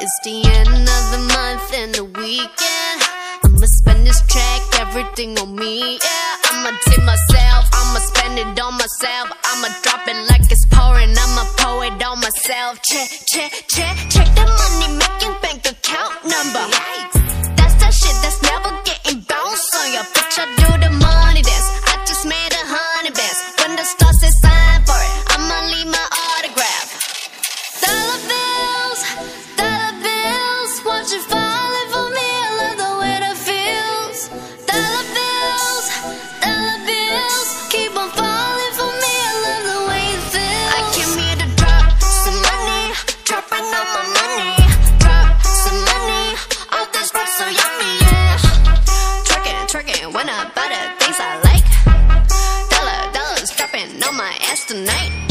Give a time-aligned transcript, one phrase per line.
[0.00, 3.02] It's the end of the month and the weekend.
[3.42, 5.98] I'ma spend this check, everything on me.
[5.98, 9.26] Yeah, I'ma tip myself, I'ma spend it on myself.
[9.44, 12.78] I'ma drop it like it's pouring, I'ma pour it on myself.
[12.82, 16.62] Check, check, check, check the money making bank account number.
[17.58, 18.70] That's that shit that's never
[50.18, 51.68] when I buy the things I like.
[52.70, 55.27] Dollar, dollars dropping on my ass tonight.